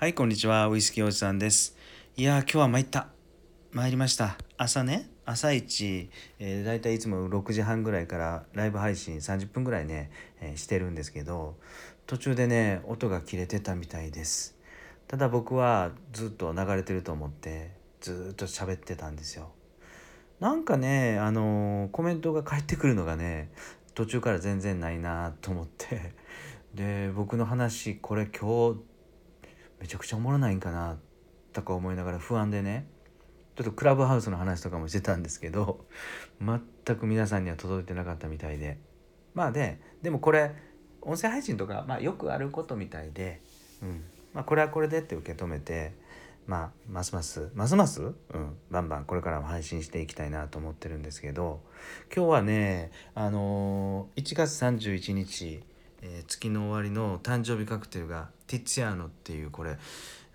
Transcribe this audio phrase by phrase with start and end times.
[0.00, 0.66] はい、こんにちは。
[0.68, 1.76] ウイスキーおじさんです。
[2.16, 3.08] いやー、今日は参った。
[3.70, 4.38] 参りました。
[4.56, 10.10] 朝ね、朝一、えー、だいたいいつも6時半ぐらいからライブ配信30分ぐらいね、
[10.40, 11.56] えーしてるんですけど、
[12.06, 14.56] 途中でね、音が切れてたみたいです。
[15.06, 19.50] ただ僕はずっと流れてると思って、ずっと喋ってたんですよ。
[20.40, 23.50] なんかね、あのーコメントが返ってくるのがね、
[23.94, 26.14] 途中から全然ないなと思って、
[26.74, 28.89] で、僕の話、これ今日、
[29.80, 30.98] めちゃくちゃおもろないんかな
[31.52, 32.86] とか思いながら不安でね。
[33.56, 35.84] ちょっとクラブハウスの話とかもしてたんですけど
[36.40, 38.78] 全く皆さんには届いてなかったみたいで。
[39.34, 40.52] まあででもこれ
[41.02, 43.40] 音声配信とか、まあ、よくあることみたいで、
[43.82, 44.04] うん。
[44.34, 45.92] まあ、これはこれでって受け止めて、
[46.46, 48.14] まあ、ますますますます、うん、
[48.70, 51.60] バンバンこれからも配信していきたいなと思ってるんですけど
[52.14, 55.62] 今日はね、あのー1月31日
[56.02, 59.78] えー月の終わりの誕生日カクテルがティッツィアーノっていうこれ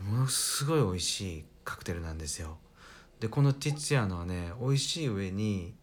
[0.00, 2.58] ものすごい美味しいカクテルなんですよ。
[3.20, 5.74] でこのティッツィアーノはね美味しい上に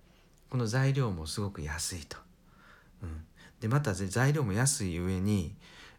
[0.49, 2.17] この材料もすごく安いと。
[3.01, 3.25] うん、
[3.61, 5.55] でまた材料も安い上に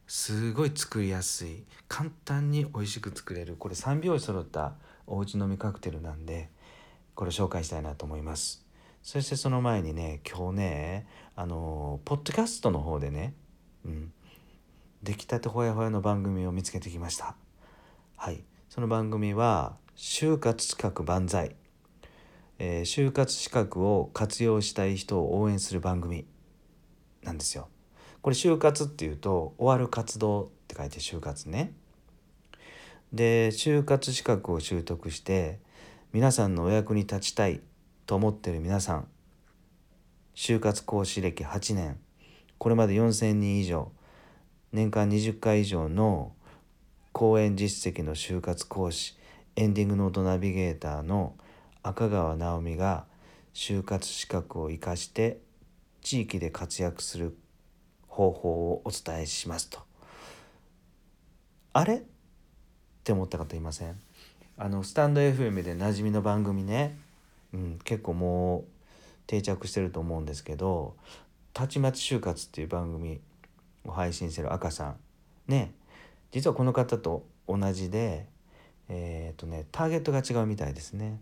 [0.07, 4.75] すごい作りやすい簡単に美味しく作れるこれ3拍子揃った
[5.07, 6.51] おうち飲みカクテルなんで
[7.15, 8.65] これ紹介したいなと思います。
[9.03, 13.35] そしてその前にね今日ねあのポッドキャストの方でね
[13.85, 14.13] うん、
[15.03, 17.37] 出来たてほやほやの番組を見つけてきました。
[18.17, 18.45] はい。
[18.69, 21.57] その番組は就活資格万歳、
[22.59, 26.27] えー就活資格を活用したい人を応援する番組
[27.23, 27.69] なんですよ。
[28.23, 31.73] これ就活っていうと終わる活動って書いて就活ね。
[33.13, 35.59] で就活資格を習得して
[36.13, 37.61] 皆さんのお役に立ちたい
[38.07, 39.09] と思ってる皆さん
[40.35, 41.99] 就活講師歴8年
[42.61, 43.91] これまで4,000人以上
[44.71, 46.33] 年間20回以上の
[47.13, 49.17] 講演実績の就活講師
[49.57, 51.33] エンディングノートナビゲーターの
[51.83, 53.07] 赤川直美が
[53.55, 55.39] 就活資格を生かして
[56.03, 57.35] 地域で活躍する
[58.07, 59.79] 方法をお伝えしますと。
[61.73, 61.97] あれ？
[61.97, 62.03] っ
[63.03, 63.99] て思った方いません？
[64.59, 66.99] あのスタンド FM で馴染みの番組ね、
[67.55, 68.65] うん、結構もう
[69.27, 70.95] 定着してると思うんですけど
[71.53, 73.21] たちまち就活っていう番組
[73.85, 74.97] を配信してる赤さん
[75.49, 75.73] ね
[76.33, 78.27] 実はこの方と同じで
[78.89, 81.21] えっ、とねターゲットが違うみたいですね。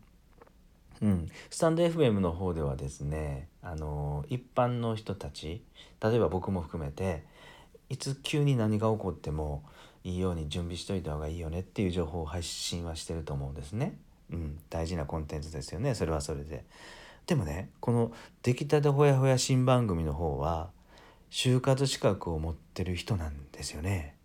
[1.01, 5.63] うん、スタンド FM の方ではですねあの一般の人たち
[6.03, 7.23] 例えば僕も含めて
[7.89, 9.63] いつ急に何が起こっても
[10.03, 13.97] いいように準備しといた方がいいよねっていう情報を配信はしてると思うんですね。
[14.33, 16.65] うん、大事なコンテンツですよねそれはそれで。
[17.29, 18.13] でもねこの
[18.43, 20.71] 「出来たてほやほや」新番組の方は
[21.31, 24.17] 就活資格を持ってる人なんですよね。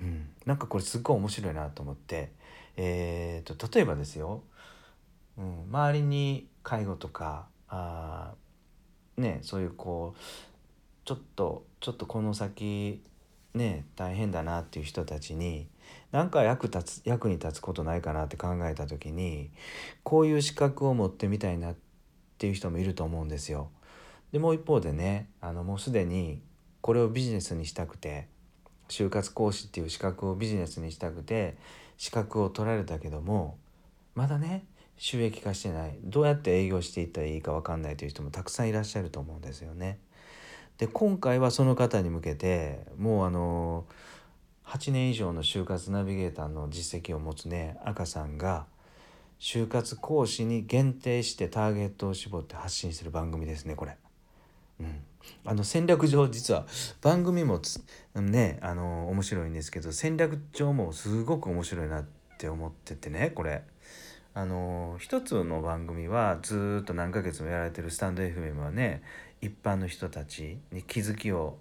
[0.00, 2.32] うん、なんかこれすっごい面白いなと思って。
[2.80, 4.44] えー、と例えばですよ、
[5.36, 8.34] うん、周りに介護とかあ
[9.16, 10.20] ねそういうこう
[11.04, 13.02] ちょっとちょっとこの先
[13.52, 15.66] ね大変だなっていう人たちに
[16.12, 19.50] 何か役立つ役に立つことないかなって考えた時に
[20.04, 21.87] こういう資格を持ってみたいなって
[22.38, 23.68] っていう人もいると思うんですよ。
[24.30, 26.40] でもう一方でねあのもうすでに
[26.80, 28.28] これをビジネスにしたくて
[28.88, 31.56] 就活講師っていう資格をビジネスにしたくて
[31.96, 33.58] 資格を取られたけども
[34.14, 34.64] まだね
[34.98, 39.98] 収益化してないどうやって営業していったらいいか分かんないという人もたくさんいらっしゃると思うんですよね。
[40.78, 43.84] で今回はその方に向けてもうあの
[44.64, 48.66] 8年以上の就活ナビゲーターの実績を持つね赤さんが
[49.38, 53.96] 就活講師に限定してターゲットを絞って発信する番組ですねこれ。
[54.80, 55.02] うん、
[55.44, 56.66] あの戦略上実は
[57.00, 57.60] 番組も
[58.14, 62.04] ねあの面白いんですけど戦略上もすごく面白いなっ
[62.38, 63.62] て思っててねこれ。
[64.34, 69.02] あの一つの番組はずっと何ヶ月もやられてるスタンド FM はね
[69.40, 71.58] 一般の人たちに気づきを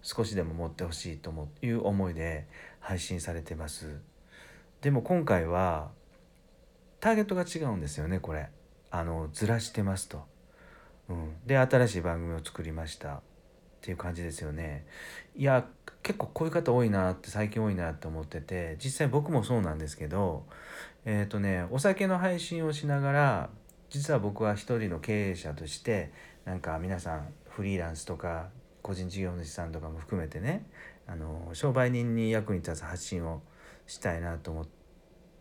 [0.00, 2.46] 少しでも持ってほしいという思いで
[2.80, 4.00] 配信されてます。
[4.80, 5.90] でも今回は
[7.04, 8.48] ターゲットが違うんですよねこれ。
[8.90, 10.24] あのずらしてますと。
[11.10, 13.20] うん、で新しい番組を作りましたっ
[13.82, 14.86] ていう感じですよね。
[15.36, 15.66] いや
[16.02, 20.46] 結構こういう方多いなって最近多いなって思ってて実際僕もそうなんですけど
[21.04, 23.50] えっ、とねお酒の配信をしながら
[23.90, 26.10] 実は僕は一人の経営者として
[26.46, 28.48] なんか皆さんフリーランスとか
[28.80, 30.64] 個人事業主さんとかも含めてね
[31.06, 33.42] あの商売人に役に立つ発信を
[33.86, 34.83] したいなと思って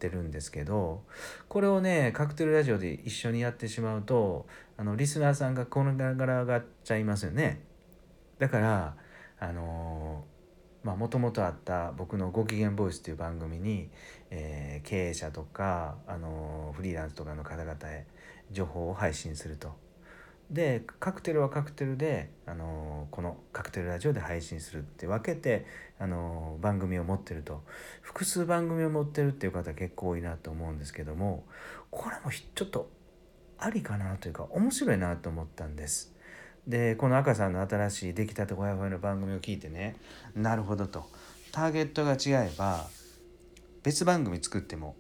[0.04, 1.04] てるんですけど
[1.48, 4.46] これをねカクテルラジオで一緒にやってしまうと
[4.76, 7.62] あのリスナーさんがこのがらがっちゃいますよね。
[8.38, 8.96] だから
[9.40, 10.26] あの
[10.84, 13.90] もともとあった僕の「ご機嫌ボイス」という番組に、
[14.30, 18.06] えー、経営者とか、あのフリーランスとかの方々へ
[18.52, 19.72] 情報を配信すると。
[20.52, 25.66] でカクテルはカクテルで、あのこのカクテルラジオで配信するって分けて、
[26.00, 27.64] あの番組を持ってると。
[28.02, 31.46] 複数番組を持ってるっていう方結構多いなと思うんですけども
[31.90, 32.92] これもちょっと
[33.58, 36.14] ありかなというか面白いなと思ったんです。
[36.68, 39.96] でこの赤さんの新しい出来たてほやほやの番組を聞いてね
[40.36, 41.10] なるほどと。
[41.52, 42.88] ターゲットが違えば
[43.84, 44.96] 別番組作っても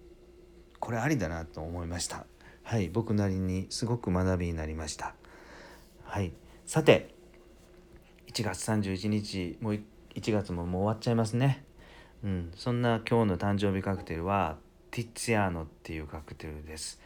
[0.79, 2.25] これありだなと思いました。
[2.63, 5.13] はい僕なりにすごく学びになりました。
[6.13, 6.31] はい。
[6.67, 7.09] さて
[8.27, 9.79] 1月31日もう
[10.13, 11.65] 1月ももう終わっちゃいますね。
[12.23, 12.51] うん。
[12.55, 14.57] そんな今日の誕生日カクテルは
[14.91, 17.01] ティッツィアーノっていうカクテルです。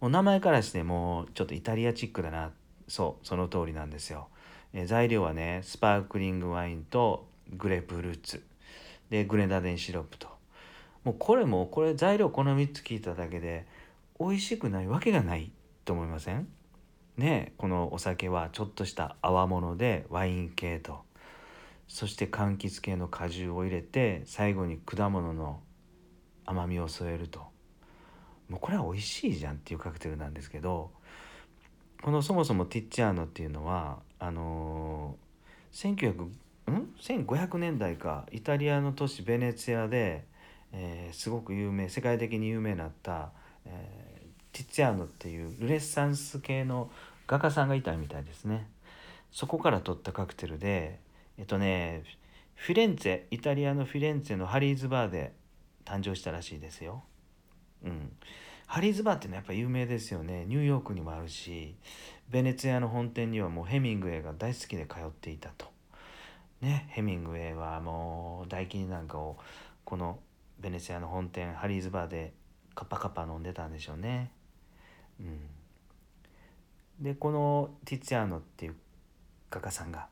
[0.00, 2.52] もう名前からしてもうちょっとイタリアチックだな。
[2.86, 4.28] そうその通りなんですよ、
[4.72, 7.26] え材料はねスパークリングワインと
[7.56, 8.40] グレープフルーツ。
[9.10, 10.28] でグレナデンシロップと。
[11.02, 13.66] もうこれもこれ材料この3つ聞いただけで
[14.20, 15.50] 美味しくないわけがない
[15.84, 16.46] と思いません？
[17.16, 21.02] ねこのお酒はちょっとした泡物でワイン系と。
[21.86, 25.60] そして柑橘系の果汁を入れて最後に果物の
[26.46, 27.54] 甘みを添えると。
[28.48, 30.90] もうこれは美味しいじゃんっていうカクテルなんですけど
[32.02, 40.24] このそもそもティッチャーノっていうのはあのー、ん？1500年代かイタリアの都市ベネツィアで、
[40.72, 43.32] えー、すごく有名世界的に有名になった、
[43.64, 44.03] えー、
[44.54, 46.90] ティッチャーノっていうルネッサンス系の
[47.26, 48.68] 画家さんがいたみたいですね
[49.32, 51.00] そこから取ったカクテルで
[51.38, 52.04] えっとね
[52.54, 55.34] フィレンツェイタリアのフィレンツェのハリーズバーで
[55.84, 57.02] 誕生したらしいですよ
[57.84, 58.12] うん
[58.66, 61.74] ハリーズバーっていうのはやっぱ有名ですよねニューヨークにもあるし
[62.30, 65.66] ベネツィアの本店にはもうヘミングウェイが大好きで通っていたと。
[66.60, 69.36] ねヘミングウェイはもう大金なんかを
[69.84, 70.18] この
[70.58, 72.32] ベネツィアの本店ハリーズバーで
[72.74, 74.30] カッパカッパ飲んでたんでしょうね。
[75.20, 75.38] うん、
[77.00, 78.74] でこのティッツィアーノっていう
[79.50, 80.08] 画家さんが、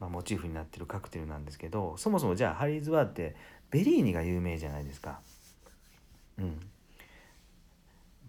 [0.00, 3.36] まあ、モチーフになってるカクテルなんですけどそもそもじゃあハリーズバーって
[3.70, 5.20] ベリーニが有名じゃないですか。
[6.38, 6.60] うん、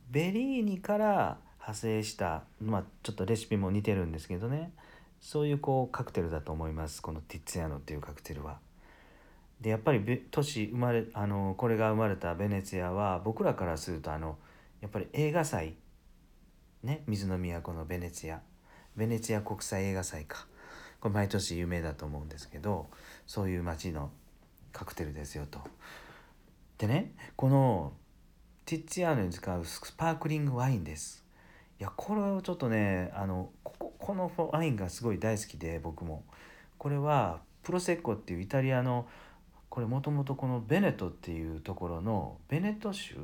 [0.09, 4.71] ベリーニから派生したまあちょっとレシピも似てるんですけどね
[5.21, 8.59] そういうこうカクテルだと思いますこのティッツィアノっていうカクテルは。
[9.61, 14.37] でやっぱり都市生まれあのこれが生まれたベネツィアは僕らからするとあの
[14.79, 15.75] やっぱり映画祭
[16.83, 18.41] ね水の都のベネツィア
[18.95, 20.47] ベネツィア国際映画祭か
[20.99, 22.87] これ毎年有名だと思うんですけど
[23.25, 24.11] そういう街の
[24.71, 25.59] カクテルですよと。
[26.77, 27.93] でねこの
[28.65, 31.25] ティッツィアーノに使うスパークリングワインです。
[31.79, 36.23] いやこれはちょっとねあのこここのワインがすごい大好きで僕も。
[36.77, 39.07] これはプロセッコっていうイタリアの
[39.69, 43.15] これもともとこのベネトっていうところのベネト州？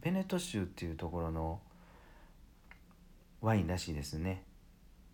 [0.00, 1.60] ベネト州っていうところの
[3.40, 4.44] ワインらしいですね。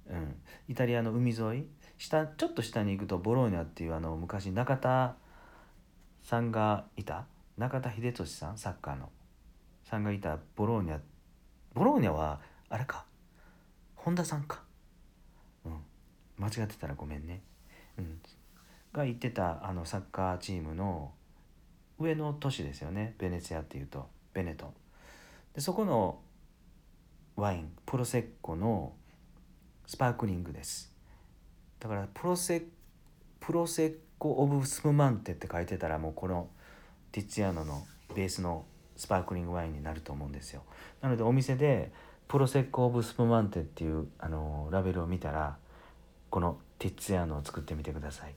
[0.09, 0.35] うん、
[0.69, 1.67] イタリアの海沿い
[1.97, 5.15] 下ちょっと下に行くとボローニャっていうあの昔中田
[6.23, 7.27] さんがいた
[7.57, 9.11] 中田英寿さんサッカーの。
[9.85, 10.99] さんがいたボローニャ。
[11.75, 13.05] ボローニャはあれか。
[13.95, 14.63] 本田さんか。
[15.65, 15.79] うん。
[16.39, 17.43] 間違ってたらごめんね。
[17.99, 18.21] うん。
[18.93, 21.13] が行ってたあのサッカーチームの
[21.99, 23.15] 上の都市ですよね。
[23.19, 24.09] ベネツィアっていうと。
[24.33, 24.73] ベネト
[25.55, 26.21] でそこの
[27.37, 28.93] ワインプロセッコの
[29.87, 30.93] スパークリングです。
[31.81, 32.65] だからプロセ
[33.41, 36.49] プロセッコ・オブ・スプマンテって書いてたらもうこの
[37.11, 37.85] ティッツィアーノの
[38.15, 38.65] ベースの
[38.97, 40.63] スパークリングワインになると思うんですよ。
[41.01, 41.91] なのでお店で
[42.29, 45.57] プロセッコ・オブ・スプマンテっていうあのラベルを見たら
[46.31, 48.35] このティッツィアーノを作ってみてください。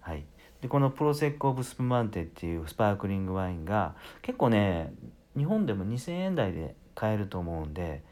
[0.00, 0.24] はい。
[0.60, 4.92] でこのプロセッコ・オブ・スプマンテっていうスパークリングワインが結構ね
[5.36, 8.02] 日本でも2,000円台で買えると思うんで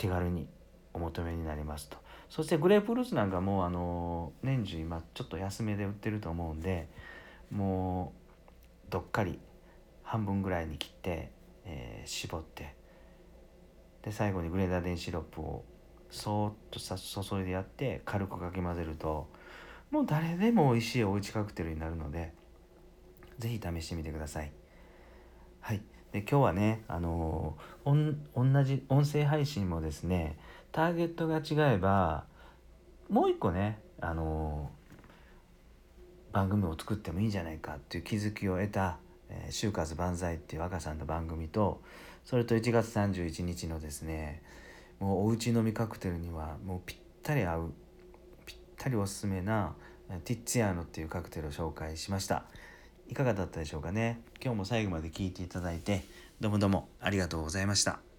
[0.00, 0.48] 手軽に
[0.94, 1.98] お求めになりますと
[2.30, 6.88] そしてグレープフルーツなんかもうあの年中今ちょっと安めで売ってると思うんで
[7.50, 8.14] も
[8.88, 9.38] うどっかり
[10.02, 11.30] 半分ぐらいに切って、
[11.66, 12.74] えー、絞って
[14.02, 15.64] で最後にグレーダーデンシロップを
[16.10, 19.28] そーっとさ注いでやって軽くかき混ぜると
[19.90, 22.32] もう誰でも美味しいおうちカクテルになるので
[23.38, 24.50] 是非試してみてください。
[25.60, 30.36] はいで今日はね、あのー、同じ音声配信もですね
[30.72, 32.24] ターゲットが違えば
[33.08, 34.70] もう一個ね、あの
[36.32, 38.98] 番組を作ってもいいんじゃないかっていう気づきを得た
[39.28, 41.80] 「えー、就活万歳」っていう若さんの番組と
[42.24, 44.42] それと1月31日のですね
[45.00, 47.72] もうおうち飲みカクテルにはもうぴったり合う
[48.46, 49.74] ぴったりおすすめな、
[50.24, 52.44] ティッツィアーノっていうカクテルを紹介しました。
[53.10, 54.20] いかがだったでしょうかね。
[54.42, 56.04] 今日も最後まで聞いていただいて
[56.40, 58.09] どうもどうもありがとうございました。